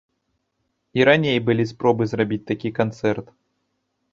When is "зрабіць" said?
2.15-2.43